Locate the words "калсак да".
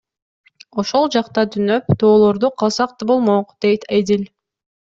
2.63-3.09